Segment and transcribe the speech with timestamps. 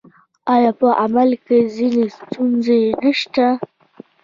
[0.53, 3.45] آیا په عمل کې ځینې ستونزې نشته؟